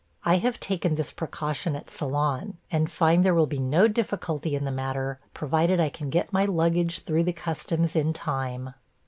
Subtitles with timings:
[0.25, 4.65] I have taken this precaution at Ceylon, and find there will be no difficulty in
[4.65, 8.73] the matter, provided I can get my luggage through the customs in time.